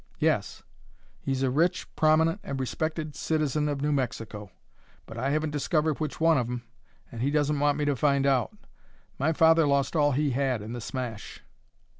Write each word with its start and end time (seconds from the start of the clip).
"Yes; 0.17 0.63
he's 1.19 1.43
a 1.43 1.51
rich, 1.51 1.85
prominent, 1.95 2.39
and 2.43 2.59
respected 2.59 3.15
citizen 3.15 3.69
of 3.69 3.83
New 3.83 3.91
Mexico. 3.91 4.49
But 5.05 5.19
I 5.19 5.29
haven't 5.29 5.51
discovered 5.51 5.99
which 5.99 6.19
one 6.19 6.39
of 6.39 6.49
'em, 6.49 6.63
and 7.11 7.21
he 7.21 7.29
doesn't 7.29 7.59
want 7.59 7.77
me 7.77 7.85
to 7.85 7.95
find 7.95 8.25
out. 8.25 8.51
My 9.19 9.31
father 9.31 9.67
lost 9.67 9.95
all 9.95 10.13
he 10.13 10.31
had 10.31 10.63
in 10.63 10.73
the 10.73 10.81
smash." 10.81 11.43